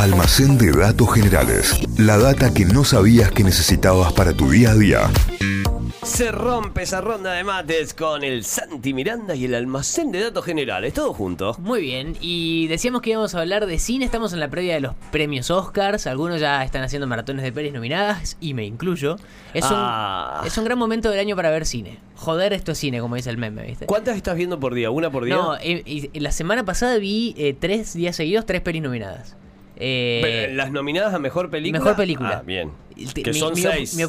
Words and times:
Almacén 0.00 0.56
de 0.56 0.72
datos 0.72 1.12
generales. 1.12 1.78
La 1.98 2.16
data 2.16 2.54
que 2.54 2.64
no 2.64 2.84
sabías 2.84 3.30
que 3.32 3.44
necesitabas 3.44 4.14
para 4.14 4.32
tu 4.32 4.48
día 4.50 4.70
a 4.70 4.74
día. 4.74 5.10
Se 6.02 6.32
rompe 6.32 6.84
esa 6.84 7.02
ronda 7.02 7.32
de 7.34 7.44
mates 7.44 7.92
con 7.92 8.24
el 8.24 8.42
Santi 8.44 8.94
Miranda 8.94 9.34
y 9.34 9.44
el 9.44 9.54
almacén 9.54 10.10
de 10.10 10.22
datos 10.22 10.46
generales, 10.46 10.94
todo 10.94 11.12
junto. 11.12 11.54
Muy 11.58 11.82
bien, 11.82 12.16
y 12.18 12.66
decíamos 12.68 13.02
que 13.02 13.10
íbamos 13.10 13.34
a 13.34 13.40
hablar 13.40 13.66
de 13.66 13.78
cine, 13.78 14.06
estamos 14.06 14.32
en 14.32 14.40
la 14.40 14.48
previa 14.48 14.72
de 14.72 14.80
los 14.80 14.94
premios 15.12 15.50
Oscars, 15.50 16.06
algunos 16.06 16.40
ya 16.40 16.64
están 16.64 16.82
haciendo 16.82 17.06
maratones 17.06 17.44
de 17.44 17.52
pelis 17.52 17.74
nominadas, 17.74 18.38
y 18.40 18.54
me 18.54 18.64
incluyo. 18.64 19.16
Es, 19.52 19.64
Ah. 19.68 20.38
un, 20.40 20.46
es 20.46 20.56
un 20.56 20.64
gran 20.64 20.78
momento 20.78 21.10
del 21.10 21.20
año 21.20 21.36
para 21.36 21.50
ver 21.50 21.66
cine. 21.66 21.98
Joder, 22.16 22.54
esto 22.54 22.72
es 22.72 22.78
cine, 22.78 23.00
como 23.00 23.16
dice 23.16 23.28
el 23.28 23.36
meme, 23.36 23.66
¿viste? 23.66 23.84
¿Cuántas 23.84 24.16
estás 24.16 24.34
viendo 24.34 24.58
por 24.58 24.72
día? 24.72 24.90
¿Una 24.90 25.10
por 25.10 25.26
día? 25.26 25.34
No, 25.34 25.56
eh, 25.60 26.08
la 26.14 26.32
semana 26.32 26.64
pasada 26.64 26.96
vi 26.96 27.34
eh, 27.36 27.54
tres 27.58 27.92
días 27.92 28.16
seguidos, 28.16 28.46
tres 28.46 28.62
pelis 28.62 28.80
nominadas. 28.80 29.36
Eh, 29.82 30.50
¿Las 30.52 30.70
nominadas 30.72 31.14
a 31.14 31.18
mejor 31.18 31.48
película? 31.50 31.78
Mejor 31.80 31.96
película. 31.96 32.38
Ah, 32.38 32.42
bien. 32.46 32.70
Que 33.14 33.32
mi- 33.32 33.38
son 33.38 33.54
mi 33.54 33.62
seis. 33.62 33.94
mi 33.94 34.04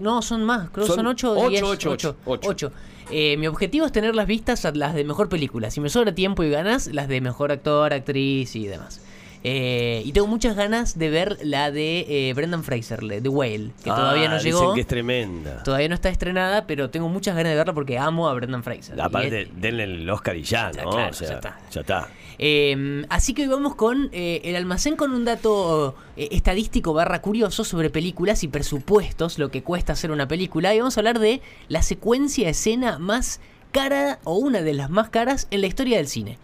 no, 0.00 0.20
son 0.20 0.44
más, 0.44 0.68
creo 0.70 0.84
que 0.84 0.88
Son 0.88 0.96
son 0.96 1.06
8 1.06 1.32
o 1.32 1.38
ocho, 1.46 1.48
10. 1.48 1.62
ocho, 1.62 1.90
ocho, 2.26 2.48
ocho. 2.50 2.72
Eh, 3.10 3.36
mi 3.38 3.46
objetivo 3.46 3.86
es 3.86 3.92
tener 3.92 4.14
las 4.14 4.26
vistas 4.26 4.64
a 4.66 4.72
las 4.72 4.94
de 4.94 5.04
mejor 5.04 5.28
película. 5.30 5.70
Si 5.70 5.80
me 5.80 5.88
sobra 5.88 6.14
tiempo 6.14 6.42
y 6.44 6.50
ganas, 6.50 6.88
las 6.88 7.08
de 7.08 7.20
mejor 7.22 7.50
actor, 7.52 7.94
actriz 7.94 8.54
y 8.56 8.66
demás. 8.66 9.00
Eh, 9.48 10.02
y 10.04 10.10
tengo 10.12 10.26
muchas 10.26 10.56
ganas 10.56 10.98
de 10.98 11.08
ver 11.08 11.38
la 11.42 11.70
de 11.70 12.00
eh, 12.08 12.34
Brendan 12.34 12.64
Fraser, 12.64 12.98
The 12.98 13.28
Whale, 13.28 13.70
que 13.84 13.90
todavía 13.90 14.24
Ah, 14.26 14.30
no 14.30 14.34
dicen 14.38 14.52
llegó. 14.52 14.74
que 14.74 14.80
es 14.80 14.86
tremenda. 14.88 15.62
Todavía 15.62 15.88
no 15.88 15.94
está 15.94 16.08
estrenada, 16.08 16.66
pero 16.66 16.90
tengo 16.90 17.08
muchas 17.08 17.36
ganas 17.36 17.52
de 17.52 17.56
verla 17.56 17.72
porque 17.72 17.96
amo 17.96 18.28
a 18.28 18.34
Brendan 18.34 18.64
Fraser. 18.64 19.00
Aparte, 19.00 19.48
denle 19.54 19.84
el 19.84 20.10
Oscar 20.10 20.36
y 20.36 20.42
ya, 20.42 20.72
Ya, 20.72 20.82
¿no? 20.82 20.90
claro, 20.90 21.10
o 21.10 21.12
sea, 21.12 21.28
ya 21.28 21.34
está. 21.36 21.58
Ya 21.70 21.80
está. 21.82 22.08
Eh, 22.38 23.04
así 23.08 23.34
que 23.34 23.42
hoy 23.42 23.48
vamos 23.48 23.74
con 23.74 24.10
eh, 24.12 24.42
el 24.44 24.56
almacén 24.56 24.96
con 24.96 25.12
un 25.12 25.24
dato 25.24 25.94
eh, 26.16 26.28
estadístico 26.32 26.92
barra 26.92 27.22
curioso 27.22 27.64
sobre 27.64 27.90
películas 27.90 28.44
y 28.44 28.48
presupuestos, 28.48 29.38
lo 29.38 29.50
que 29.50 29.62
cuesta 29.62 29.94
hacer 29.94 30.10
una 30.10 30.28
película. 30.28 30.74
Y 30.74 30.78
vamos 30.78 30.96
a 30.96 31.00
hablar 31.00 31.18
de 31.18 31.40
la 31.68 31.82
secuencia 31.82 32.48
escena 32.48 32.98
más 32.98 33.40
cara 33.72 34.18
o 34.24 34.36
una 34.36 34.62
de 34.62 34.74
las 34.74 34.90
más 34.90 35.10
caras 35.10 35.48
en 35.50 35.60
la 35.60 35.66
historia 35.66 35.98
del 35.98 36.08
cine. 36.08 36.38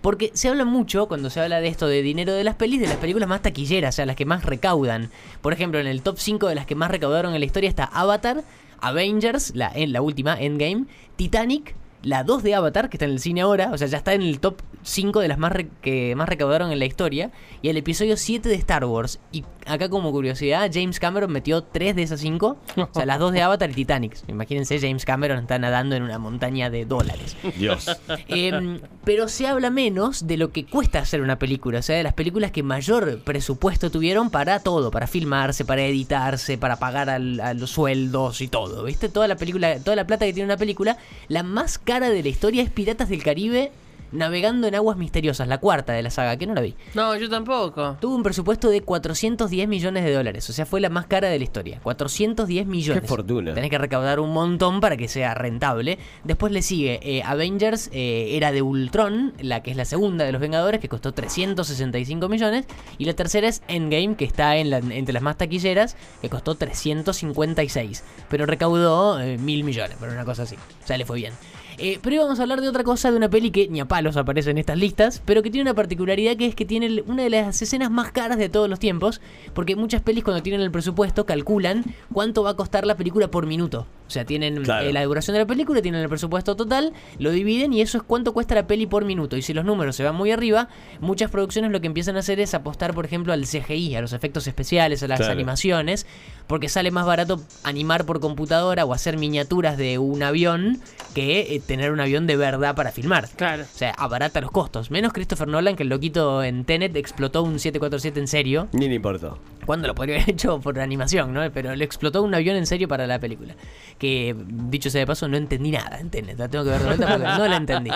Porque 0.00 0.30
se 0.34 0.48
habla 0.48 0.64
mucho, 0.64 1.08
cuando 1.08 1.30
se 1.30 1.40
habla 1.40 1.60
de 1.60 1.68
esto 1.68 1.88
de 1.88 2.02
dinero 2.02 2.32
de 2.32 2.44
las 2.44 2.54
pelis, 2.54 2.80
de 2.80 2.86
las 2.86 2.98
películas 2.98 3.28
más 3.28 3.42
taquilleras, 3.42 3.94
o 3.94 3.96
sea, 3.96 4.06
las 4.06 4.14
que 4.14 4.24
más 4.24 4.44
recaudan. 4.44 5.10
Por 5.40 5.52
ejemplo, 5.52 5.80
en 5.80 5.86
el 5.86 6.02
top 6.02 6.18
5 6.18 6.48
de 6.48 6.54
las 6.54 6.66
que 6.66 6.74
más 6.74 6.90
recaudaron 6.90 7.34
en 7.34 7.40
la 7.40 7.46
historia 7.46 7.68
está 7.68 7.84
Avatar, 7.84 8.44
Avengers, 8.80 9.52
la, 9.54 9.72
última, 10.00 10.40
Endgame, 10.40 10.84
Titanic, 11.16 11.74
la 12.06 12.22
2 12.22 12.42
de 12.44 12.54
Avatar, 12.54 12.88
que 12.88 12.96
está 12.96 13.04
en 13.04 13.10
el 13.10 13.18
cine 13.18 13.40
ahora, 13.40 13.70
o 13.72 13.78
sea, 13.78 13.88
ya 13.88 13.98
está 13.98 14.14
en 14.14 14.22
el 14.22 14.38
top 14.38 14.62
5 14.82 15.18
de 15.20 15.26
las 15.26 15.38
más 15.38 15.50
re- 15.50 15.68
que 15.82 16.14
más 16.14 16.28
recaudaron 16.28 16.70
en 16.70 16.78
la 16.78 16.84
historia, 16.84 17.32
y 17.62 17.68
el 17.68 17.76
episodio 17.76 18.16
7 18.16 18.48
de 18.48 18.54
Star 18.54 18.84
Wars. 18.84 19.18
Y 19.32 19.44
acá 19.66 19.88
como 19.88 20.12
curiosidad, 20.12 20.70
James 20.72 21.00
Cameron 21.00 21.32
metió 21.32 21.64
3 21.64 21.96
de 21.96 22.02
esas 22.04 22.20
5, 22.20 22.56
o 22.76 22.88
sea, 22.94 23.06
las 23.06 23.18
2 23.18 23.32
de 23.32 23.42
Avatar 23.42 23.70
y 23.70 23.74
Titanic. 23.74 24.16
Imagínense, 24.28 24.78
James 24.78 25.04
Cameron 25.04 25.40
está 25.40 25.58
nadando 25.58 25.96
en 25.96 26.04
una 26.04 26.18
montaña 26.20 26.70
de 26.70 26.84
dólares. 26.84 27.36
Dios. 27.58 27.90
Em, 28.28 28.78
pero 29.04 29.26
se 29.28 29.48
habla 29.48 29.70
menos 29.70 30.28
de 30.28 30.36
lo 30.36 30.52
que 30.52 30.64
cuesta 30.64 31.00
hacer 31.00 31.20
una 31.22 31.40
película, 31.40 31.80
o 31.80 31.82
sea, 31.82 31.96
de 31.96 32.04
las 32.04 32.12
películas 32.14 32.52
que 32.52 32.62
mayor 32.62 33.22
presupuesto 33.24 33.90
tuvieron 33.90 34.30
para 34.30 34.60
todo, 34.60 34.92
para 34.92 35.08
filmarse, 35.08 35.64
para 35.64 35.82
editarse, 35.82 36.56
para 36.58 36.76
pagar 36.76 37.10
al- 37.10 37.40
a 37.40 37.52
los 37.54 37.70
sueldos 37.70 38.40
y 38.40 38.46
todo, 38.48 38.84
¿viste? 38.84 39.08
Toda 39.08 39.26
la 39.26 39.36
película, 39.36 39.80
toda 39.80 39.96
la 39.96 40.06
plata 40.06 40.24
que 40.24 40.32
tiene 40.32 40.46
una 40.46 40.56
película, 40.56 40.96
la 41.26 41.42
más 41.42 41.78
cara 41.78 41.95
de 42.00 42.22
la 42.22 42.28
historia 42.28 42.62
es 42.62 42.70
Piratas 42.70 43.08
del 43.08 43.22
Caribe 43.22 43.72
navegando 44.12 44.68
en 44.68 44.74
aguas 44.76 44.96
misteriosas, 44.96 45.48
la 45.48 45.58
cuarta 45.58 45.92
de 45.92 46.00
la 46.00 46.10
saga, 46.10 46.36
que 46.36 46.46
no 46.46 46.54
la 46.54 46.60
vi. 46.60 46.76
No, 46.94 47.16
yo 47.16 47.28
tampoco. 47.28 47.96
Tuvo 48.00 48.14
un 48.14 48.22
presupuesto 48.22 48.70
de 48.70 48.80
410 48.80 49.66
millones 49.68 50.04
de 50.04 50.12
dólares, 50.14 50.48
o 50.48 50.52
sea, 50.52 50.64
fue 50.64 50.80
la 50.80 50.88
más 50.88 51.06
cara 51.06 51.28
de 51.28 51.36
la 51.38 51.42
historia. 51.44 51.80
410 51.82 52.66
millones. 52.66 53.02
Qué 53.02 53.08
fortuna. 53.08 53.52
Tenés 53.52 53.68
que 53.68 53.76
recaudar 53.78 54.20
un 54.20 54.32
montón 54.32 54.80
para 54.80 54.96
que 54.96 55.08
sea 55.08 55.34
rentable. 55.34 55.98
Después 56.22 56.52
le 56.52 56.62
sigue 56.62 57.00
eh, 57.02 57.22
Avengers, 57.24 57.90
eh, 57.92 58.28
era 58.36 58.52
de 58.52 58.62
Ultron, 58.62 59.34
la 59.40 59.62
que 59.64 59.72
es 59.72 59.76
la 59.76 59.84
segunda 59.84 60.24
de 60.24 60.30
los 60.32 60.40
Vengadores, 60.40 60.80
que 60.80 60.88
costó 60.88 61.12
365 61.12 62.28
millones. 62.28 62.64
Y 62.98 63.06
la 63.06 63.12
tercera 63.14 63.48
es 63.48 63.60
Endgame, 63.66 64.14
que 64.14 64.24
está 64.24 64.56
en 64.56 64.70
la- 64.70 64.78
entre 64.78 65.12
las 65.14 65.22
más 65.22 65.36
taquilleras, 65.36 65.96
que 66.22 66.30
costó 66.30 66.54
356. 66.54 68.04
Pero 68.30 68.46
recaudó 68.46 69.20
eh, 69.20 69.36
mil 69.36 69.64
millones, 69.64 69.96
por 69.98 70.08
una 70.08 70.24
cosa 70.24 70.44
así. 70.44 70.54
O 70.54 70.86
sea, 70.86 70.96
le 70.96 71.04
fue 71.04 71.16
bien. 71.16 71.34
Eh, 71.78 71.98
pero 72.02 72.16
hoy 72.16 72.22
vamos 72.22 72.38
a 72.38 72.42
hablar 72.42 72.62
de 72.62 72.68
otra 72.68 72.84
cosa, 72.84 73.10
de 73.10 73.18
una 73.18 73.28
peli 73.28 73.50
que 73.50 73.68
ni 73.68 73.80
a 73.80 73.84
palos 73.84 74.16
aparece 74.16 74.50
en 74.50 74.58
estas 74.58 74.78
listas, 74.78 75.20
pero 75.26 75.42
que 75.42 75.50
tiene 75.50 75.62
una 75.62 75.74
particularidad 75.74 76.36
que 76.36 76.46
es 76.46 76.54
que 76.54 76.64
tiene 76.64 77.02
una 77.06 77.24
de 77.24 77.30
las 77.30 77.60
escenas 77.60 77.90
más 77.90 78.12
caras 78.12 78.38
de 78.38 78.48
todos 78.48 78.70
los 78.70 78.78
tiempos, 78.78 79.20
porque 79.52 79.76
muchas 79.76 80.00
pelis 80.00 80.24
cuando 80.24 80.42
tienen 80.42 80.62
el 80.62 80.70
presupuesto 80.70 81.26
calculan 81.26 81.84
cuánto 82.12 82.42
va 82.42 82.50
a 82.50 82.56
costar 82.56 82.86
la 82.86 82.96
película 82.96 83.30
por 83.30 83.46
minuto. 83.46 83.86
O 84.06 84.10
sea, 84.10 84.24
tienen 84.24 84.62
Claro. 84.62 84.86
eh, 84.88 84.92
la 84.92 85.04
duración 85.04 85.34
de 85.34 85.40
la 85.40 85.46
película, 85.46 85.82
tienen 85.82 86.00
el 86.00 86.08
presupuesto 86.08 86.54
total, 86.56 86.92
lo 87.18 87.30
dividen 87.30 87.72
y 87.72 87.80
eso 87.80 87.98
es 87.98 88.04
cuánto 88.04 88.32
cuesta 88.32 88.54
la 88.54 88.66
peli 88.66 88.86
por 88.86 89.04
minuto. 89.04 89.36
Y 89.36 89.42
si 89.42 89.52
los 89.52 89.64
números 89.64 89.96
se 89.96 90.04
van 90.04 90.14
muy 90.14 90.30
arriba, 90.30 90.68
muchas 91.00 91.30
producciones 91.30 91.70
lo 91.72 91.80
que 91.80 91.86
empiezan 91.88 92.16
a 92.16 92.20
hacer 92.20 92.38
es 92.40 92.54
apostar, 92.54 92.94
por 92.94 93.04
ejemplo, 93.04 93.32
al 93.32 93.44
CGI, 93.46 93.96
a 93.96 94.00
los 94.00 94.12
efectos 94.12 94.46
especiales, 94.46 95.02
a 95.02 95.08
las 95.08 95.18
Claro. 95.18 95.32
animaciones, 95.32 96.06
porque 96.46 96.68
sale 96.68 96.90
más 96.90 97.04
barato 97.06 97.40
animar 97.64 98.04
por 98.06 98.20
computadora 98.20 98.84
o 98.84 98.92
hacer 98.92 99.18
miniaturas 99.18 99.76
de 99.76 99.98
un 99.98 100.22
avión 100.22 100.80
que 101.14 101.54
eh, 101.56 101.60
tener 101.66 101.90
un 101.92 102.00
avión 102.00 102.26
de 102.26 102.36
verdad 102.36 102.74
para 102.76 102.92
filmar. 102.92 103.28
Claro. 103.36 103.64
O 103.64 103.76
sea, 103.78 103.90
abarata 103.92 104.40
los 104.40 104.50
costos. 104.50 104.90
Menos 104.90 105.12
Christopher 105.12 105.48
Nolan, 105.48 105.74
que 105.76 105.82
el 105.82 105.88
loquito 105.88 106.42
en 106.44 106.64
Tenet 106.64 106.94
explotó 106.96 107.42
un 107.42 107.58
747 107.58 108.20
en 108.20 108.28
serio. 108.28 108.68
Ni 108.72 108.88
le 108.88 108.94
importó. 108.94 109.38
Cuando 109.66 109.88
lo 109.88 109.94
podría 109.94 110.16
haber 110.16 110.30
hecho 110.34 110.60
por 110.60 110.78
animación, 110.78 111.34
¿no? 111.34 111.42
Pero 111.52 111.74
le 111.74 111.84
explotó 111.84 112.22
un 112.22 112.34
avión 112.34 112.56
en 112.56 112.66
serio 112.66 112.88
para 112.88 113.06
la 113.06 113.18
película. 113.18 113.54
Que, 113.98 114.34
dicho 114.46 114.88
sea 114.90 115.00
de 115.00 115.06
paso, 115.06 115.28
no 115.28 115.36
entendí 115.36 115.70
nada 115.70 115.98
en 115.98 116.10
Tenet. 116.10 116.38
La 116.38 116.48
tengo 116.48 116.64
que 116.64 116.70
ver 116.70 116.80
de 116.80 116.86
vuelta 116.86 117.06
porque 117.08 117.24
no 117.24 117.48
la 117.48 117.56
entendí. 117.56 117.90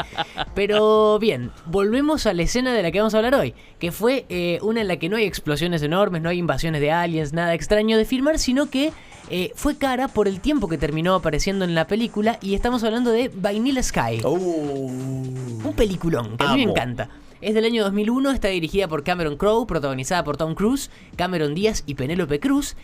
Pero 0.54 1.19
bien, 1.19 1.50
volvemos 1.66 2.26
a 2.26 2.34
la 2.34 2.42
escena 2.42 2.72
de 2.75 2.82
la 2.82 2.91
que 2.91 2.98
vamos 2.98 3.14
a 3.14 3.19
hablar 3.19 3.34
hoy. 3.36 3.54
Que 3.78 3.92
fue 3.92 4.26
eh, 4.28 4.59
una 4.62 4.80
en 4.80 4.88
la 4.88 4.97
que 4.97 5.09
no 5.09 5.16
hay 5.16 5.25
explosiones 5.25 5.82
enormes, 5.82 6.22
no 6.22 6.28
hay 6.28 6.38
invasiones 6.38 6.80
de 6.80 6.91
aliens, 6.91 7.32
nada 7.32 7.54
extraño 7.54 7.97
de 7.97 8.04
filmar, 8.04 8.38
sino 8.38 8.69
que 8.69 8.92
eh, 9.30 9.53
fue 9.54 9.76
cara 9.76 10.09
por 10.09 10.26
el 10.26 10.41
tiempo 10.41 10.69
que 10.69 10.76
terminó 10.76 11.14
apareciendo 11.14 11.64
en 11.64 11.75
la 11.75 11.86
película. 11.86 12.38
Y 12.42 12.54
estamos 12.54 12.82
hablando 12.84 13.10
de 13.12 13.30
Vanilla 13.32 13.82
Sky. 13.82 14.22
Un 14.25 15.75
peliculón 15.76 16.36
que 16.36 16.44
a 16.44 16.48
mí 16.50 16.56
me 16.56 16.62
Amo. 16.64 16.72
encanta. 16.72 17.09
Es 17.40 17.54
del 17.54 17.64
año 17.64 17.82
2001, 17.84 18.32
está 18.32 18.48
dirigida 18.48 18.86
por 18.86 19.02
Cameron 19.02 19.38
Crowe, 19.38 19.66
protagonizada 19.66 20.22
por 20.24 20.36
Tom 20.36 20.54
Cruise, 20.54 20.90
Cameron 21.16 21.54
Díaz 21.54 21.84
y 21.86 21.94
Penélope 21.94 22.38
Cruz. 22.38 22.76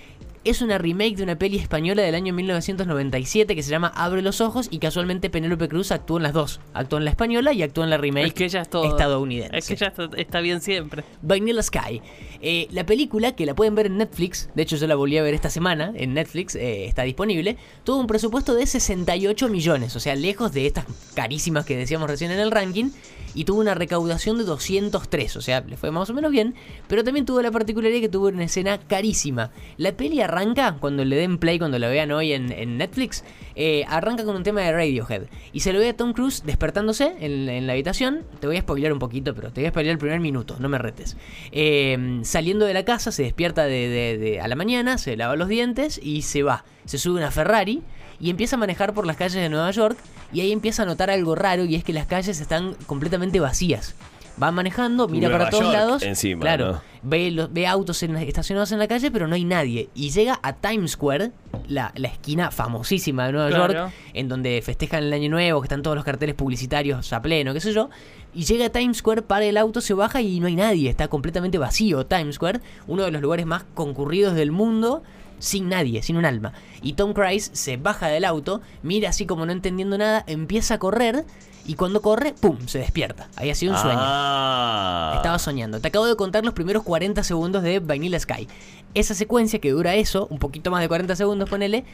Es 0.47 0.63
una 0.63 0.79
remake 0.79 1.17
de 1.17 1.25
una 1.25 1.37
peli 1.37 1.59
española 1.59 2.03
del 2.03 2.15
año 2.15 2.33
1997 2.33 3.57
que 3.57 3.65
se 3.65 3.71
llama 3.71 3.89
Abre 3.97 4.23
los 4.23 4.41
ojos 4.41 4.69
y 4.71 4.79
casualmente 4.79 5.29
Penélope 5.29 5.69
Cruz 5.69 5.91
actuó 5.91 6.19
en 6.19 6.23
las 6.23 6.35
dos. 6.35 6.61
Actuó 6.73 7.01
en 7.01 7.05
la 7.05 7.11
española 7.11 7.53
y 7.53 7.65
actuó 7.65 7.83
en 7.83 7.91
la 7.91 7.97
remake 7.97 8.29
Es 8.29 8.35
que 8.35 8.49
ya 8.49 8.61
es 8.61 8.71
todo. 8.71 8.85
estadounidense. 8.85 9.59
Es 9.59 9.67
que 9.67 9.75
ya 9.75 9.89
está, 9.89 10.09
está 10.17 10.39
bien 10.39 10.61
siempre. 10.61 11.03
Vanilla 11.21 11.61
Sky. 11.65 12.01
Eh, 12.41 12.69
la 12.71 12.87
película, 12.87 13.33
que 13.33 13.45
la 13.45 13.57
pueden 13.57 13.75
ver 13.75 13.87
en 13.87 13.97
Netflix, 13.97 14.49
de 14.55 14.63
hecho 14.63 14.77
yo 14.77 14.87
la 14.87 14.95
volví 14.95 15.19
a 15.19 15.23
ver 15.25 15.35
esta 15.35 15.51
semana, 15.51 15.93
en 15.97 16.15
Netflix 16.15 16.55
eh, 16.55 16.87
está 16.87 17.03
disponible, 17.03 17.57
tuvo 17.83 17.99
un 17.99 18.07
presupuesto 18.07 18.55
de 18.55 18.67
68 18.67 19.49
millones, 19.49 19.97
o 19.97 20.01
sea, 20.01 20.15
lejos 20.15 20.53
de 20.53 20.67
estas 20.67 20.85
carísimas 21.15 21.67
que 21.67 21.77
decíamos 21.77 22.09
recién 22.09 22.31
en 22.31 22.39
el 22.39 22.53
ranking, 22.53 22.91
y 23.37 23.45
tuvo 23.45 23.61
una 23.61 23.75
recaudación 23.75 24.39
de 24.39 24.45
203, 24.45 25.37
o 25.37 25.41
sea, 25.43 25.61
le 25.61 25.77
fue 25.77 25.91
más 25.91 26.09
o 26.09 26.15
menos 26.15 26.31
bien, 26.31 26.55
pero 26.89 27.05
también 27.05 27.27
tuvo 27.27 27.43
la 27.43 27.51
particularidad 27.51 28.01
que 28.01 28.09
tuvo 28.09 28.29
una 28.29 28.45
escena 28.45 28.79
carísima. 28.79 29.51
La 29.77 29.93
peli 29.93 30.23
arranca, 30.23 30.36
cuando 30.81 31.05
le 31.05 31.17
den 31.17 31.39
play, 31.39 31.59
cuando 31.59 31.79
la 31.79 31.89
vean 31.89 32.11
hoy 32.13 32.33
en, 32.33 32.79
Netflix, 32.79 33.25
eh, 33.55 33.85
arranca 33.89 34.25
con 34.25 34.37
un 34.37 34.43
tema 34.43 34.61
de 34.61 34.73
Radiohead, 34.73 35.23
y 35.53 35.61
se 35.61 35.73
lo 35.73 35.79
ve 35.79 35.89
a 35.89 35.97
Tom 35.97 36.13
Cruise 36.13 36.43
despertándose 36.45 37.15
en, 37.21 37.67
la 37.67 37.73
habitación, 37.73 38.25
te 38.41 38.47
voy 38.47 38.57
a 38.57 38.61
spoilear 38.61 38.93
un 38.93 38.99
poquito, 38.99 39.35
pero 39.35 39.51
te 39.51 39.61
voy 39.61 39.67
a 39.67 39.71
spoilear 39.71 39.93
el 39.93 39.99
primer 39.99 40.21
minuto, 40.21 40.57
no 40.59 40.69
me 40.69 40.79
retes. 40.79 41.17
Eh, 41.53 42.21
saliendo 42.23 42.67
de 42.67 42.75
la 42.75 42.85
casa, 42.85 43.13
se 43.13 43.23
despierta 43.23 43.65
de, 43.65 44.19
de- 44.19 44.41
a 44.41 44.49
la 44.49 44.57
mañana, 44.57 44.99
se 44.99 45.17
lava 45.17 45.37
los 45.37 45.49
dientes 45.49 46.01
y 46.03 46.23
se 46.23 46.43
va. 46.43 46.65
Se 46.85 46.99
sube 46.99 47.19
una 47.19 47.31
Ferrari 47.31 47.83
y 48.21 48.31
empieza 48.31 48.57
a 48.57 48.59
manejar 48.59 48.95
por 48.95 49.07
las 49.07 49.17
calles 49.17 49.35
de 49.35 49.49
Nueva 49.49 49.71
York 49.71 49.99
y 50.33 50.41
ahí 50.41 50.53
empieza 50.53 50.83
a 50.83 50.87
notar 50.87 51.11
algo 51.11 51.35
raro 51.35 51.65
y 51.65 51.75
es 51.75 51.85
que 51.85 51.93
las 51.93 52.07
calles 52.07 52.41
están 52.41 52.75
completamente 52.87 53.41
vacías. 53.41 53.95
Va 54.43 54.51
manejando, 54.53 55.09
mira 55.09 55.29
Nueva 55.29 55.45
para 55.45 55.51
todos 55.51 55.65
York 55.65 55.75
lados. 55.77 56.03
encima, 56.03 56.43
claro, 56.43 56.73
¿no? 56.73 56.81
ve, 57.03 57.31
los- 57.31 57.51
ve 57.53 57.67
autos 57.67 58.03
en- 58.03 58.17
estacionados 58.17 58.71
en 58.73 58.79
la 58.79 58.87
calle, 58.87 59.11
pero 59.11 59.27
no 59.27 59.35
hay 59.35 59.45
nadie. 59.45 59.89
Y 59.95 60.11
llega 60.11 60.39
a 60.43 60.53
Times 60.53 60.91
Square, 60.93 61.31
la, 61.69 61.91
la 61.97 62.09
esquina 62.09 62.51
famosísima 62.51 63.27
de 63.27 63.33
Nueva 63.33 63.49
Claro. 63.49 63.73
York, 63.73 63.93
en 64.13 64.29
donde 64.29 64.61
festejan 64.63 65.05
el 65.05 65.13
año 65.15 65.31
nuevo, 65.31 65.61
que 65.63 65.67
están 65.67 65.81
todos 65.83 65.97
los 65.97 66.05
carteles 66.05 66.35
publicitarios 66.35 67.13
a 67.15 67.23
pleno, 67.23 67.55
qué 67.55 67.61
sé 67.61 67.73
yo. 67.73 67.89
Y 68.35 68.45
llega 68.45 68.67
a 68.67 68.69
Times 68.71 68.99
Square, 68.99 69.23
para 69.23 69.47
el 69.47 69.57
auto, 69.57 69.81
se 69.81 69.95
baja 69.95 70.21
y 70.21 70.39
no 70.41 70.49
hay 70.49 70.57
nadie. 70.57 70.91
Está 70.91 71.09
completamente 71.09 71.57
vacío 71.57 72.05
Times 72.05 72.35
Square, 72.35 72.61
uno 72.87 73.05
de 73.05 73.11
los 73.13 73.23
lugares 73.23 73.47
más 73.47 73.65
concurridos 73.75 74.35
del 74.35 74.53
mundo. 74.53 75.03
Sin 75.39 75.69
nadie, 75.69 76.03
sin 76.03 76.17
un 76.17 76.25
alma. 76.25 76.55
Y 76.81 76.95
Tom 76.95 77.13
Cruise 77.13 77.51
se 77.53 77.77
baja 77.77 78.09
del 78.09 78.25
auto, 78.25 78.63
mira 78.83 79.11
así 79.11 79.27
como 79.27 79.45
no 79.45 79.53
entendiendo 79.53 79.99
nada, 79.99 80.25
empieza 80.27 80.75
a 80.75 80.79
correr 80.79 81.25
y 81.67 81.75
cuando 81.75 82.03
corre, 82.03 82.33
¡pum! 82.33 82.59
se 82.67 82.79
despierta. 82.79 83.29
Había 83.37 83.55
sido 83.55 83.73
un 83.73 83.79
sueño. 83.79 83.99
Ah. 84.01 85.15
Estaba 85.17 85.39
soñando. 85.39 85.81
Te 85.81 85.89
acabo 85.89 86.07
de 86.07 86.17
contar 86.17 86.45
los 86.45 86.55
primeros 86.55 86.83
40 86.83 87.23
segundos 87.23 87.63
de 87.63 87.81
Vanilla 87.81 88.19
Sky. 88.19 88.49
Esa 88.95 89.15
secuencia 89.15 89.59
que 89.59 89.71
dura 89.71 89.95
eso, 89.95 90.27
un 90.31 90.39
poquito 90.39 90.71
más 90.71 90.81
de 90.81 90.89
40 90.89 91.17
segundos, 91.17 91.51
ponele, 91.51 91.85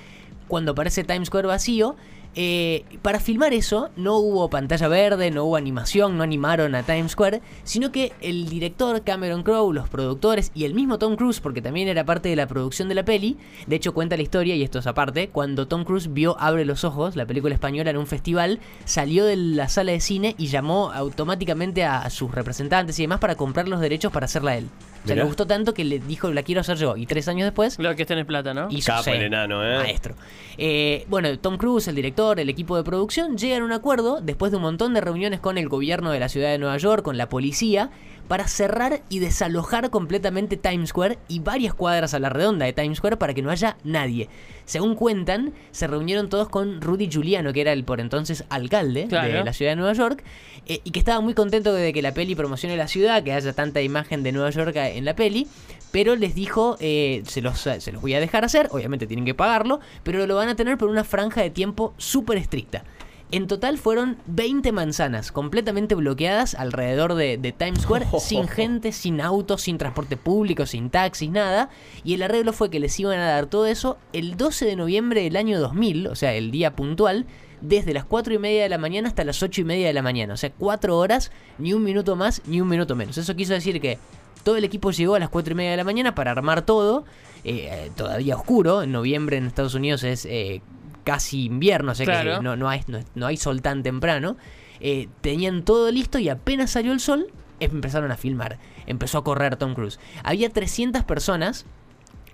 cuando 0.48 0.72
aparece 0.72 1.04
Times 1.04 1.28
Square 1.28 1.48
vacío. 1.48 1.96
Eh, 2.34 2.84
para 3.02 3.20
filmar 3.20 3.52
eso 3.52 3.90
no 3.96 4.16
hubo 4.16 4.48
pantalla 4.48 4.88
verde, 4.88 5.30
no 5.30 5.44
hubo 5.44 5.56
animación, 5.56 6.16
no 6.16 6.22
animaron 6.22 6.74
a 6.74 6.82
Times 6.82 7.12
Square, 7.12 7.42
sino 7.64 7.92
que 7.92 8.12
el 8.20 8.48
director 8.48 9.02
Cameron 9.02 9.42
Crowe, 9.42 9.72
los 9.72 9.88
productores 9.88 10.50
y 10.54 10.64
el 10.64 10.72
mismo 10.72 10.98
Tom 10.98 11.16
Cruise, 11.16 11.40
porque 11.40 11.60
también 11.60 11.88
era 11.88 12.04
parte 12.04 12.30
de 12.30 12.36
la 12.36 12.46
producción 12.46 12.88
de 12.88 12.94
la 12.94 13.04
peli, 13.04 13.36
de 13.66 13.76
hecho 13.76 13.92
cuenta 13.92 14.16
la 14.16 14.22
historia, 14.22 14.56
y 14.56 14.62
esto 14.62 14.78
es 14.78 14.86
aparte, 14.86 15.28
cuando 15.28 15.68
Tom 15.68 15.84
Cruise 15.84 16.12
vio 16.12 16.36
Abre 16.40 16.64
los 16.64 16.84
Ojos, 16.84 17.16
la 17.16 17.26
película 17.26 17.54
española 17.54 17.90
en 17.90 17.98
un 17.98 18.06
festival, 18.06 18.60
salió 18.84 19.24
de 19.24 19.36
la 19.36 19.68
sala 19.68 19.92
de 19.92 20.00
cine 20.00 20.34
y 20.38 20.46
llamó 20.46 20.90
automáticamente 20.92 21.84
a 21.84 22.08
sus 22.10 22.32
representantes 22.32 22.98
y 22.98 23.02
demás 23.02 23.20
para 23.20 23.34
comprar 23.34 23.68
los 23.68 23.80
derechos 23.80 24.12
para 24.12 24.24
hacerla 24.24 24.56
él. 24.56 24.68
O 25.04 25.06
sea, 25.06 25.16
le 25.16 25.24
gustó 25.24 25.46
tanto 25.46 25.74
que 25.74 25.84
le 25.84 25.98
dijo, 25.98 26.30
la 26.30 26.42
quiero 26.42 26.60
hacer 26.60 26.76
yo. 26.78 26.96
Y 26.96 27.06
tres 27.06 27.26
años 27.28 27.44
después, 27.46 27.78
Lo 27.78 27.94
que 27.96 28.02
está 28.02 28.14
en 28.14 28.24
plata, 28.26 28.54
¿no? 28.54 28.68
hizo 28.70 28.92
Capo 28.92 29.04
sí, 29.04 29.10
el 29.10 29.22
enano, 29.22 29.64
¿eh? 29.64 29.78
Maestro. 29.78 30.14
Eh, 30.58 31.04
bueno, 31.08 31.36
Tom 31.38 31.56
Cruise, 31.56 31.88
el 31.88 31.94
director, 31.94 32.38
el 32.38 32.48
equipo 32.48 32.76
de 32.76 32.84
producción, 32.84 33.36
llegan 33.36 33.62
a 33.62 33.64
un 33.64 33.72
acuerdo 33.72 34.20
después 34.20 34.52
de 34.52 34.56
un 34.56 34.62
montón 34.62 34.94
de 34.94 35.00
reuniones 35.00 35.40
con 35.40 35.58
el 35.58 35.68
gobierno 35.68 36.10
de 36.12 36.20
la 36.20 36.28
ciudad 36.28 36.50
de 36.50 36.58
Nueva 36.58 36.76
York, 36.76 37.02
con 37.02 37.16
la 37.16 37.28
policía, 37.28 37.90
para 38.28 38.46
cerrar 38.46 39.02
y 39.08 39.18
desalojar 39.18 39.90
completamente 39.90 40.56
Times 40.56 40.90
Square 40.90 41.18
y 41.28 41.40
varias 41.40 41.74
cuadras 41.74 42.14
a 42.14 42.18
la 42.18 42.28
redonda 42.28 42.64
de 42.64 42.72
Times 42.72 42.98
Square 42.98 43.16
para 43.16 43.34
que 43.34 43.42
no 43.42 43.50
haya 43.50 43.76
nadie. 43.84 44.28
Según 44.64 44.94
cuentan, 44.94 45.52
se 45.72 45.86
reunieron 45.88 46.28
todos 46.28 46.48
con 46.48 46.80
Rudy 46.80 47.08
Giuliano, 47.10 47.52
que 47.52 47.60
era 47.60 47.72
el 47.72 47.84
por 47.84 48.00
entonces 48.00 48.44
alcalde 48.48 49.02
de 49.02 49.08
Claro. 49.08 49.44
la 49.44 49.52
ciudad 49.52 49.72
de 49.72 49.76
Nueva 49.76 49.92
York, 49.92 50.22
eh, 50.66 50.80
y 50.84 50.92
que 50.92 51.00
estaba 51.00 51.20
muy 51.20 51.34
contento 51.34 51.74
de 51.74 51.92
que 51.92 52.00
la 52.00 52.14
peli 52.14 52.34
promocione 52.36 52.76
la 52.76 52.86
ciudad, 52.86 53.22
que 53.24 53.32
haya 53.32 53.52
tanta 53.52 53.82
imagen 53.82 54.22
de 54.22 54.30
Nueva 54.32 54.50
York 54.50 54.76
en 54.92 55.04
la 55.04 55.16
peli, 55.16 55.46
pero 55.90 56.16
les 56.16 56.34
dijo, 56.34 56.76
eh, 56.80 57.22
se, 57.26 57.42
los, 57.42 57.58
se 57.58 57.92
los 57.92 58.00
voy 58.00 58.14
a 58.14 58.20
dejar 58.20 58.44
hacer, 58.44 58.68
obviamente 58.70 59.06
tienen 59.06 59.24
que 59.24 59.34
pagarlo, 59.34 59.80
pero 60.02 60.26
lo 60.26 60.36
van 60.36 60.48
a 60.48 60.56
tener 60.56 60.78
por 60.78 60.88
una 60.88 61.04
franja 61.04 61.42
de 61.42 61.50
tiempo 61.50 61.94
súper 61.98 62.38
estricta. 62.38 62.84
En 63.32 63.46
total 63.46 63.78
fueron 63.78 64.18
20 64.26 64.72
manzanas 64.72 65.32
completamente 65.32 65.94
bloqueadas 65.94 66.54
alrededor 66.54 67.14
de, 67.14 67.38
de 67.38 67.52
Times 67.52 67.80
Square, 67.80 68.06
sin 68.20 68.46
gente, 68.46 68.92
sin 68.92 69.22
autos, 69.22 69.62
sin 69.62 69.78
transporte 69.78 70.18
público, 70.18 70.66
sin 70.66 70.90
taxis, 70.90 71.30
nada. 71.30 71.70
Y 72.04 72.12
el 72.12 72.22
arreglo 72.22 72.52
fue 72.52 72.68
que 72.68 72.78
les 72.78 73.00
iban 73.00 73.18
a 73.18 73.26
dar 73.26 73.46
todo 73.46 73.64
eso 73.64 73.96
el 74.12 74.36
12 74.36 74.66
de 74.66 74.76
noviembre 74.76 75.22
del 75.22 75.36
año 75.36 75.58
2000, 75.58 76.08
o 76.08 76.14
sea, 76.14 76.34
el 76.34 76.50
día 76.50 76.76
puntual, 76.76 77.24
desde 77.62 77.94
las 77.94 78.04
4 78.04 78.34
y 78.34 78.38
media 78.38 78.64
de 78.64 78.68
la 78.68 78.76
mañana 78.76 79.08
hasta 79.08 79.24
las 79.24 79.42
8 79.42 79.62
y 79.62 79.64
media 79.64 79.86
de 79.86 79.94
la 79.94 80.02
mañana. 80.02 80.34
O 80.34 80.36
sea, 80.36 80.52
4 80.52 80.94
horas, 80.98 81.32
ni 81.56 81.72
un 81.72 81.82
minuto 81.82 82.16
más, 82.16 82.42
ni 82.44 82.60
un 82.60 82.68
minuto 82.68 82.94
menos. 82.96 83.16
Eso 83.16 83.34
quiso 83.34 83.54
decir 83.54 83.80
que 83.80 83.96
todo 84.44 84.58
el 84.58 84.64
equipo 84.64 84.90
llegó 84.90 85.14
a 85.14 85.18
las 85.18 85.30
4 85.30 85.52
y 85.52 85.54
media 85.54 85.70
de 85.70 85.78
la 85.78 85.84
mañana 85.84 86.14
para 86.14 86.32
armar 86.32 86.66
todo, 86.66 87.06
eh, 87.44 87.90
todavía 87.96 88.36
oscuro. 88.36 88.82
En 88.82 88.92
noviembre 88.92 89.38
en 89.38 89.46
Estados 89.46 89.74
Unidos 89.74 90.04
es 90.04 90.26
eh, 90.26 90.60
casi 91.04 91.44
invierno, 91.46 91.92
o 91.92 91.94
sea 91.94 92.06
Claro. 92.06 92.38
que 92.38 92.42
no, 92.44 92.56
no, 92.56 92.68
hay, 92.68 92.82
no, 92.86 93.00
no 93.14 93.26
hay 93.26 93.36
sol 93.36 93.62
tan 93.62 93.82
temprano. 93.82 94.36
Eh, 94.80 95.08
tenían 95.20 95.62
todo 95.62 95.90
listo 95.90 96.18
y 96.18 96.28
apenas 96.28 96.70
salió 96.70 96.92
el 96.92 97.00
sol, 97.00 97.26
empezaron 97.60 98.10
a 98.10 98.16
filmar. 98.16 98.58
Empezó 98.86 99.18
a 99.18 99.24
correr 99.24 99.56
Tom 99.56 99.74
Cruise. 99.74 100.00
Había 100.24 100.50
300 100.50 101.04
personas 101.04 101.66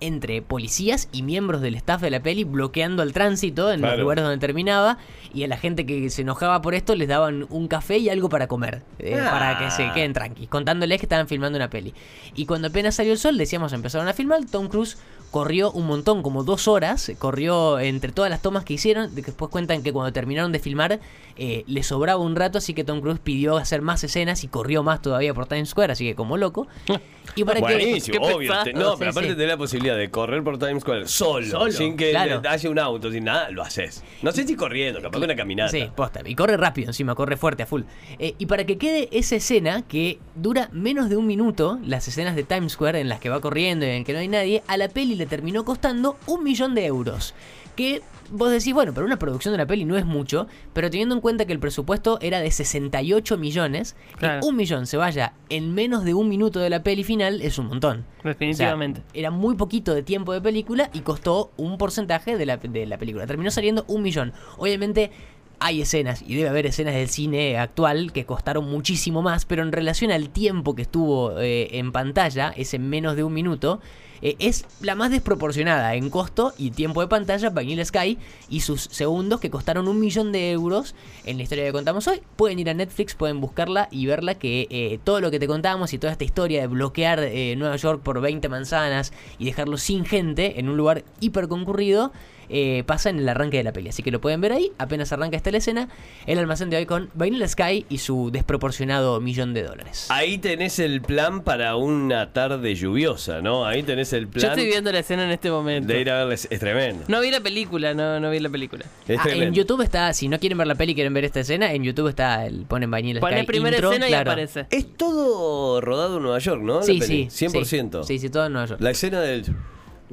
entre 0.01 0.41
policías 0.41 1.09
y 1.11 1.23
miembros 1.23 1.61
del 1.61 1.75
staff 1.75 2.01
de 2.01 2.09
la 2.09 2.21
peli 2.21 2.43
bloqueando 2.43 3.03
el 3.03 3.13
tránsito 3.13 3.71
en 3.71 3.81
los 3.81 3.89
Claro. 3.89 4.01
lugares 4.03 4.23
donde 4.23 4.37
terminaba 4.39 4.97
y 5.33 5.43
a 5.43 5.47
la 5.47 5.57
gente 5.57 5.85
que 5.85 6.09
se 6.09 6.21
enojaba 6.21 6.61
por 6.61 6.73
esto 6.73 6.95
les 6.95 7.07
daban 7.07 7.45
un 7.49 7.67
café 7.67 7.97
y 7.97 8.09
algo 8.09 8.29
para 8.29 8.47
comer 8.47 8.81
eh, 8.99 9.19
Ah. 9.19 9.29
para 9.31 9.57
que 9.59 9.71
se 9.71 9.91
queden 9.93 10.13
tranquilos 10.13 10.49
contándoles 10.49 10.99
que 10.99 11.05
estaban 11.05 11.27
filmando 11.27 11.57
una 11.57 11.69
peli 11.69 11.93
y 12.35 12.45
cuando 12.45 12.69
apenas 12.69 12.95
salió 12.95 13.11
el 13.13 13.19
sol 13.19 13.37
decíamos 13.37 13.73
empezaron 13.73 14.07
a 14.07 14.13
filmar 14.13 14.39
Tom 14.49 14.67
Cruise 14.69 14.97
corrió 15.31 15.71
un 15.71 15.85
montón 15.85 16.23
como 16.23 16.43
dos 16.43 16.67
horas 16.67 17.11
corrió 17.19 17.77
entre 17.79 18.11
todas 18.11 18.31
las 18.31 18.41
tomas 18.41 18.63
que 18.63 18.73
hicieron 18.73 19.13
después 19.13 19.51
cuentan 19.51 19.83
que 19.83 19.93
cuando 19.93 20.11
terminaron 20.11 20.51
de 20.51 20.59
filmar 20.59 20.99
eh, 21.37 21.63
le 21.67 21.83
sobraba 21.83 22.19
un 22.19 22.35
rato 22.35 22.57
así 22.57 22.73
que 22.73 22.83
Tom 22.83 22.99
Cruise 23.01 23.19
pidió 23.19 23.57
hacer 23.57 23.81
más 23.83 24.03
escenas 24.03 24.43
y 24.43 24.47
corrió 24.47 24.81
más 24.81 25.01
todavía 25.01 25.33
por 25.33 25.45
Times 25.45 25.69
Square 25.69 25.93
así 25.93 26.05
que 26.05 26.15
como 26.15 26.35
loco 26.37 26.67
y 27.35 27.43
para 27.43 27.57
que 27.61 27.73
Buenísimo, 27.75 28.25
obvio. 28.25 28.51
Te- 28.63 28.73
no, 28.73 28.91
Sí, 28.93 28.95
pero 28.97 29.11
aparte 29.11 29.35
sí. 29.35 29.45
la 29.45 29.55
posibilidad 29.57 29.88
de 29.95 30.09
correr 30.09 30.43
por 30.43 30.57
Times 30.57 30.81
Square 30.81 31.07
solo, 31.07 31.45
Solo, 31.47 31.71
sin 31.71 31.97
que 31.97 32.11
claro. 32.11 32.41
haya 32.47 32.69
un 32.69 32.79
auto, 32.79 33.11
sin 33.11 33.25
nada, 33.25 33.49
lo 33.51 33.61
haces. 33.63 34.03
No 34.21 34.31
sé 34.31 34.45
si 34.45 34.55
corriendo, 34.55 35.01
capaz 35.01 35.19
que 35.19 35.25
una 35.25 35.35
caminata. 35.35 35.71
Sí, 35.71 35.89
posta. 35.95 36.21
Y 36.25 36.35
corre 36.35 36.57
rápido 36.57 36.89
encima, 36.89 37.15
corre 37.15 37.37
fuerte 37.37 37.63
a 37.63 37.65
full. 37.65 37.83
Eh, 38.17 38.35
y 38.37 38.45
para 38.45 38.65
que 38.65 38.77
quede 38.77 39.09
esa 39.11 39.35
escena 39.35 39.83
que 39.87 40.19
dura 40.35 40.69
menos 40.71 41.09
de 41.09 41.17
un 41.17 41.27
minuto, 41.27 41.79
las 41.85 42.07
escenas 42.07 42.35
de 42.35 42.43
Times 42.43 42.73
Square 42.73 42.99
en 42.99 43.09
las 43.09 43.19
que 43.19 43.29
va 43.29 43.41
corriendo 43.41 43.85
y 43.85 43.89
en 43.89 44.03
que 44.03 44.13
no 44.13 44.19
hay 44.19 44.27
nadie, 44.27 44.63
a 44.67 44.77
la 44.77 44.89
peli 44.89 45.15
le 45.15 45.25
terminó 45.25 45.65
costando 45.65 46.17
un 46.27 46.43
millón 46.43 46.75
de 46.75 46.85
euros. 46.85 47.33
Que 47.79 48.01
vos 48.29 48.51
decís, 48.51 48.73
bueno, 48.73 48.93
pero 48.93 49.05
una 49.05 49.17
producción 49.17 49.53
de 49.53 49.55
una 49.55 49.65
peli 49.65 49.85
no 49.85 49.95
es 49.97 50.05
mucho, 50.05 50.47
pero 50.73 50.89
teniendo 50.89 51.15
en 51.15 51.21
cuenta 51.21 51.45
que 51.45 51.53
el 51.53 51.59
presupuesto 51.59 52.19
era 52.21 52.41
de 52.41 52.51
68 52.51 53.37
millones, 53.37 53.95
Claro. 54.17 54.41
que 54.41 54.47
un 54.47 54.55
millón 54.57 54.85
se 54.85 54.97
vaya 54.97 55.33
en 55.47 55.73
menos 55.73 56.03
de 56.03 56.13
un 56.13 56.27
minuto 56.27 56.59
de 56.59 56.69
la 56.69 56.83
peli 56.83 57.05
final 57.05 57.41
es 57.41 57.57
un 57.57 57.67
montón. 57.67 58.05
Definitivamente. 58.23 58.99
O 58.99 59.03
sea, 59.03 59.11
era 59.19 59.31
muy 59.31 59.55
poquito 59.55 59.93
de 59.95 60.03
tiempo 60.03 60.33
de 60.33 60.41
película 60.41 60.89
y 60.93 60.99
costó 60.99 61.51
un 61.55 61.77
porcentaje 61.77 62.37
de 62.37 62.45
la, 62.45 62.57
de 62.57 62.85
la 62.85 62.97
película. 62.97 63.25
Terminó 63.25 63.49
saliendo 63.49 63.85
un 63.87 64.01
millón. 64.03 64.33
Obviamente 64.57 65.11
hay 65.59 65.81
escenas, 65.81 66.23
y 66.25 66.35
debe 66.35 66.49
haber 66.49 66.65
escenas 66.65 66.93
del 66.93 67.09
cine 67.09 67.57
actual 67.57 68.11
que 68.13 68.25
costaron 68.25 68.69
muchísimo 68.69 69.21
más, 69.21 69.45
pero 69.45 69.63
en 69.63 69.71
relación 69.71 70.11
al 70.11 70.29
tiempo 70.29 70.75
que 70.75 70.83
estuvo 70.83 71.39
eh, 71.39 71.77
en 71.77 71.91
pantalla, 71.91 72.53
ese 72.55 72.79
menos 72.79 73.15
de 73.15 73.23
un 73.23 73.33
minuto, 73.33 73.79
eh, 74.21 74.35
es 74.39 74.65
la 74.81 74.95
más 74.95 75.11
desproporcionada 75.11 75.95
en 75.95 76.09
costo 76.09 76.53
y 76.57 76.71
tiempo 76.71 77.01
de 77.01 77.07
pantalla, 77.07 77.49
Vanilla 77.49 77.85
Sky 77.85 78.17
y 78.49 78.61
sus 78.61 78.81
segundos 78.83 79.39
que 79.39 79.49
costaron 79.49 79.87
un 79.87 79.99
millón 79.99 80.33
de 80.33 80.51
euros 80.51 80.93
en 81.25 81.37
la 81.37 81.43
historia 81.43 81.65
que 81.65 81.71
contamos 81.71 82.07
hoy. 82.07 82.21
Pueden 82.35 82.59
ir 82.59 82.69
a 82.69 82.73
Netflix, 82.73 83.15
pueden 83.15 83.39
buscarla 83.39 83.87
y 83.91 84.05
verla 84.07 84.35
que 84.35 84.67
eh, 84.69 84.99
todo 85.03 85.21
lo 85.21 85.31
que 85.31 85.39
te 85.39 85.47
contamos 85.47 85.93
y 85.93 85.99
toda 85.99 86.11
esta 86.11 86.25
historia 86.25 86.61
de 86.61 86.67
bloquear 86.67 87.19
Nueva 87.57 87.77
York 87.77 88.01
por 88.01 88.19
20 88.19 88.49
manzanas 88.49 89.13
y 89.37 89.45
dejarlo 89.45 89.77
sin 89.77 90.05
gente 90.05 90.59
en 90.59 90.69
un 90.69 90.75
lugar 90.75 91.03
hiper 91.21 91.47
concurrido. 91.47 92.11
Eh, 92.49 92.83
pasa 92.85 93.09
en 93.09 93.19
el 93.19 93.29
arranque 93.29 93.57
de 93.57 93.63
la 93.63 93.71
peli, 93.73 93.89
así 93.89 94.03
que 94.03 94.11
lo 94.11 94.19
pueden 94.21 94.41
ver 94.41 94.51
ahí. 94.51 94.71
Apenas 94.77 95.11
arranca 95.11 95.37
esta 95.37 95.51
la 95.51 95.57
escena, 95.59 95.89
el 96.25 96.39
almacén 96.39 96.69
de 96.69 96.77
hoy 96.77 96.85
con 96.85 97.09
Vanilla 97.13 97.47
Sky 97.47 97.85
y 97.89 97.97
su 97.99 98.29
desproporcionado 98.31 99.19
millón 99.21 99.53
de 99.53 99.63
dólares. 99.63 100.07
Ahí 100.09 100.37
tenés 100.37 100.79
el 100.79 101.01
plan 101.01 101.43
para 101.43 101.75
una 101.75 102.33
tarde 102.33 102.75
lluviosa, 102.75 103.41
¿no? 103.41 103.65
Ahí 103.65 103.83
tenés 103.83 104.13
el 104.13 104.25
Yo 104.25 104.31
plan 104.31 104.51
estoy 104.51 104.65
viendo 104.67 104.91
la 104.91 104.99
escena 104.99 105.23
en 105.25 105.31
este 105.31 105.49
momento. 105.51 105.91
de 105.91 106.01
ir 106.01 106.09
a 106.09 106.17
verles. 106.19 106.47
Es 106.49 106.59
tremendo. 106.59 107.05
No 107.07 107.21
vi 107.21 107.31
la 107.31 107.39
película, 107.41 107.93
no, 107.93 108.19
no 108.19 108.29
vi 108.31 108.39
la 108.39 108.49
película. 108.49 108.85
Es 109.07 109.19
Ah, 109.19 109.29
en 109.29 109.53
YouTube 109.53 109.81
está, 109.81 110.13
si 110.13 110.27
no 110.27 110.39
quieren 110.39 110.57
ver 110.57 110.67
la 110.67 110.75
peli, 110.75 110.95
quieren 110.95 111.13
ver 111.13 111.25
esta 111.25 111.41
escena, 111.41 111.73
en 111.73 111.83
YouTube 111.83 112.07
está, 112.09 112.45
el, 112.45 112.65
ponen 112.65 112.89
Vanilla 112.89 113.19
Pone 113.19 113.37
Sky 113.39 113.45
primera 113.45 113.77
intro, 113.77 113.91
escena 113.91 114.07
claro. 114.07 114.29
y 114.29 114.31
aparece. 114.33 114.65
Es 114.69 114.95
todo 114.95 115.81
rodado 115.81 116.17
en 116.17 116.23
Nueva 116.23 116.39
York, 116.39 116.61
¿no? 116.61 116.77
La 116.77 116.83
Sí, 116.83 116.99
peli. 116.99 117.27
sí. 117.29 117.45
100%. 117.47 118.03
Sí, 118.03 118.19
sí, 118.19 118.29
todo 118.29 118.45
en 118.45 118.53
Nueva 118.53 118.67
York. 118.67 118.81
La 118.81 118.91
escena 118.91 119.21
del. 119.21 119.45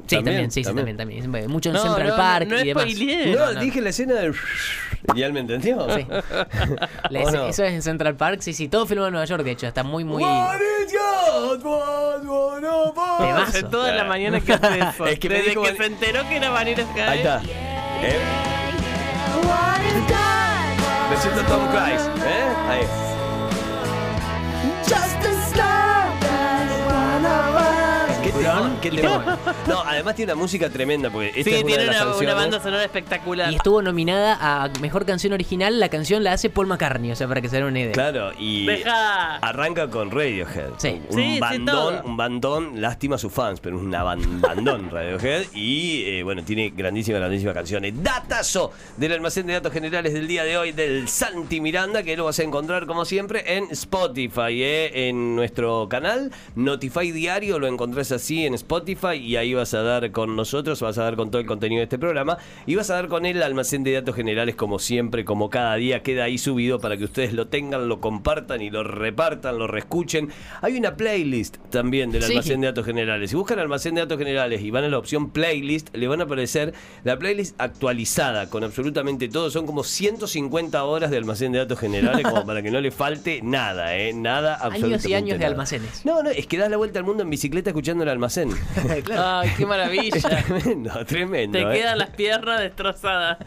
Sí, 0.06 0.16
también, 0.16 0.50
sí, 0.50 0.62
sí, 0.62 0.72
también, 0.74 0.96
también. 0.96 1.50
Mucho 1.50 1.70
en 1.70 1.78
Central 1.78 2.08
no, 2.08 2.16
Park 2.16 2.48
no 2.48 2.60
y 2.60 2.66
demás. 2.68 2.84
No, 3.54 3.60
dije 3.60 3.80
la 3.80 3.88
escena 3.90 4.14
del. 4.14 4.34
¿Y 5.14 5.22
él 5.22 5.32
me 5.32 5.40
entendió? 5.40 5.86
Sí. 5.94 6.06
La- 7.10 7.22
¿O 7.24 7.30
no? 7.30 7.46
Eso 7.48 7.64
es 7.64 7.72
en 7.72 7.82
Central 7.82 8.14
Park, 8.16 8.40
sí, 8.40 8.52
sí, 8.52 8.68
todo 8.68 8.86
filmado 8.86 9.08
en 9.08 9.12
Nueva 9.12 9.24
York, 9.26 9.42
de 9.42 9.52
hecho, 9.52 9.66
está 9.66 9.82
muy, 9.82 10.04
muy... 10.04 10.22
Temazo. 13.18 13.42
Hace 13.42 13.62
toda 13.64 13.92
la 13.92 14.04
mañana 14.04 14.40
que 14.40 14.52
hace 14.52 14.78
eso. 14.94 15.06
Es 15.06 15.18
que 15.18 15.28
me 15.28 15.36
Desde 15.36 15.50
dijo 15.50 15.62
que 15.62 15.68
Van- 15.70 15.76
se 15.78 15.86
enteró 15.86 16.28
que 16.28 16.36
era 16.36 16.50
Vanilla 16.50 16.84
Sky. 16.84 17.00
Ahí 17.00 17.18
está. 17.18 17.42
¿Eh? 18.02 18.18
Me 21.10 21.16
siento 21.16 21.40
Tom 21.42 21.66
Cruise, 21.68 22.02
¿eh? 22.26 22.44
Ahí. 22.68 22.80
¿Qué 25.22 25.25
temón? 28.38 28.78
¿Qué 28.80 28.90
temón? 28.90 29.24
No, 29.68 29.80
además 29.84 30.14
tiene 30.14 30.32
una 30.32 30.40
música 30.42 30.68
tremenda 30.70 31.10
porque 31.10 31.28
esta 31.28 31.42
Sí, 31.44 31.50
es 31.50 31.56
una 31.62 31.66
tiene 31.66 31.82
de 31.82 31.86
las 31.86 31.96
una, 31.96 32.04
una 32.04 32.10
canciones- 32.12 32.34
banda 32.36 32.60
sonora 32.60 32.84
espectacular. 32.84 33.52
Y 33.52 33.56
estuvo 33.56 33.82
nominada 33.82 34.38
a 34.40 34.68
Mejor 34.80 35.04
Canción 35.06 35.32
Original, 35.32 35.78
la 35.80 35.88
canción 35.88 36.22
la 36.24 36.32
hace 36.32 36.50
Paul 36.50 36.66
McCartney, 36.66 37.12
o 37.12 37.16
sea, 37.16 37.28
para 37.28 37.40
que 37.40 37.48
se 37.48 37.56
den 37.56 37.64
una 37.66 37.80
idea. 37.80 37.92
Claro, 37.92 38.32
y 38.38 38.66
Deja. 38.66 39.36
arranca 39.36 39.88
con 39.88 40.10
Radiohead. 40.10 40.70
Sí. 40.78 41.00
Un 41.08 41.16
Sí, 41.16 41.34
sí, 41.34 41.40
bandón, 41.40 41.66
todo. 41.96 42.02
un 42.04 42.16
bandón, 42.16 42.80
lástima 42.80 43.16
a 43.16 43.18
sus 43.18 43.32
fans, 43.32 43.60
pero 43.60 43.76
es 43.78 43.82
una 43.82 44.02
ban- 44.04 44.40
bandón 44.40 44.90
Radiohead. 44.90 45.46
Y 45.54 46.02
eh, 46.06 46.22
bueno, 46.22 46.42
tiene 46.44 46.70
grandísimas, 46.70 47.20
grandísimas 47.20 47.54
canciones. 47.54 47.94
Datazo 48.02 48.72
del 48.96 49.12
almacén 49.12 49.46
de 49.46 49.54
datos 49.54 49.72
generales 49.72 50.12
del 50.12 50.26
día 50.28 50.44
de 50.44 50.56
hoy 50.58 50.72
del 50.72 51.08
Santi 51.08 51.60
Miranda, 51.60 52.02
que 52.02 52.16
lo 52.16 52.24
vas 52.24 52.38
a 52.38 52.42
encontrar 52.42 52.86
como 52.86 53.04
siempre 53.04 53.56
en 53.56 53.68
Spotify, 53.70 54.62
eh, 54.62 55.08
en 55.08 55.34
nuestro 55.36 55.88
canal. 55.88 56.30
Notify 56.54 57.10
Diario, 57.12 57.58
lo 57.58 57.66
encontrás 57.66 58.12
así 58.12 58.25
en 58.30 58.54
Spotify 58.54 59.14
y 59.16 59.37
ahí 59.37 59.54
vas 59.54 59.73
a 59.75 59.83
dar 59.83 60.11
con 60.11 60.35
nosotros, 60.37 60.80
vas 60.80 60.99
a 60.99 61.04
dar 61.04 61.16
con 61.16 61.30
todo 61.30 61.40
el 61.40 61.47
contenido 61.47 61.78
de 61.80 61.85
este 61.85 61.99
programa 61.99 62.38
y 62.66 62.75
vas 62.75 62.90
a 62.90 62.95
dar 62.95 63.09
con 63.09 63.25
el 63.26 63.42
almacén 63.42 63.85
de 63.85 63.92
datos 63.92 64.14
generales 64.16 64.54
como 64.56 64.78
siempre, 64.78 65.25
como 65.25 65.49
cada 65.50 65.75
día 65.76 66.02
queda 66.02 66.25
ahí 66.25 66.38
subido 66.38 66.80
para 66.80 66.97
que 66.97 67.04
ustedes 67.04 67.33
lo 67.33 67.47
tengan, 67.49 67.88
lo 67.88 68.00
compartan 68.00 68.61
y 68.62 68.71
lo 68.71 68.83
repartan, 68.85 69.59
lo 69.59 69.66
reescuchen. 69.66 70.30
Hay 70.62 70.76
una 70.76 70.97
playlist 70.97 71.56
también 71.71 72.11
del 72.11 72.23
Sí. 72.23 72.33
almacén 72.33 72.61
de 72.61 72.66
datos 72.68 72.85
generales. 72.85 73.30
Si 73.30 73.37
buscan 73.37 73.59
almacén 73.59 73.95
de 73.95 74.00
datos 74.00 74.18
generales 74.18 74.61
y 74.62 74.71
van 74.71 74.85
a 74.85 74.88
la 74.88 74.99
opción 74.99 75.30
playlist, 75.30 75.95
le 75.95 76.09
van 76.09 76.21
a 76.21 76.25
aparecer 76.25 76.75
la 77.04 77.18
playlist 77.18 77.54
actualizada 77.61 78.50
con 78.50 78.64
absolutamente 78.64 79.28
todo. 79.28 79.50
Son 79.50 79.66
como 79.66 79.85
150 79.85 80.83
horas 80.85 81.11
de 81.11 81.16
almacén 81.18 81.52
de 81.52 81.59
datos 81.59 81.78
generales 81.78 82.26
como 82.26 82.45
para 82.47 82.62
que 82.62 82.71
no 82.71 82.80
le 82.80 82.90
falte 82.90 83.40
nada, 83.42 83.97
¿eh? 83.97 84.12
Nada, 84.12 84.54
absolutamente 84.54 84.95
Años 84.95 85.06
y 85.06 85.14
años 85.14 85.38
de 85.38 85.45
almacenes. 85.47 86.04
No, 86.04 86.23
no, 86.23 86.30
es 86.30 86.47
que 86.47 86.56
das 86.59 86.71
la 86.71 86.76
vuelta 86.76 86.99
al 86.99 87.04
mundo 87.04 87.23
en 87.23 87.30
bicicleta 87.30 87.71
escuchando 87.71 88.02
el 88.04 88.09
almacén. 88.16 88.50
Ay, 89.16 89.52
qué 89.56 89.66
maravilla. 89.66 90.20
tremendo, 90.20 91.04
tremendo. 91.06 91.58
Te 91.58 91.64
¿eh? 91.64 91.80
quedan 91.80 91.99
las 91.99 92.11
piernas 92.11 92.61
destrozadas. 92.61 93.38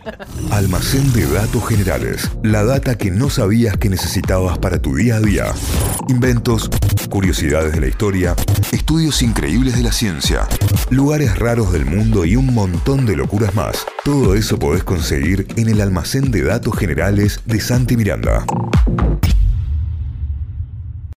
Almacén 0.51 1.11
de 1.13 1.25
datos 1.27 1.67
generales. 1.67 2.29
La 2.43 2.63
data 2.63 2.97
que 2.97 3.11
no 3.11 3.29
sabías 3.29 3.77
que 3.77 3.89
necesitabas 3.89 4.57
para 4.59 4.81
tu 4.81 4.95
día 4.95 5.15
a 5.15 5.19
día. 5.19 5.45
Inventos, 6.07 6.69
curiosidades 7.09 7.73
de 7.73 7.81
la 7.81 7.87
historia, 7.87 8.35
estudios 8.71 9.21
increíbles 9.21 9.75
de 9.75 9.83
la 9.83 9.91
ciencia, 9.91 10.47
lugares 10.89 11.37
raros 11.37 11.73
del 11.73 11.85
mundo 11.85 12.25
y 12.25 12.35
un 12.35 12.53
montón 12.53 13.05
de 13.05 13.15
locuras 13.15 13.53
más. 13.55 13.85
Todo 14.03 14.35
eso 14.35 14.57
podés 14.57 14.83
conseguir 14.83 15.47
en 15.55 15.69
el 15.69 15.81
almacén 15.81 16.31
de 16.31 16.43
datos 16.43 16.77
generales 16.77 17.41
de 17.45 17.59
Santi 17.59 17.97
Miranda. 17.97 18.45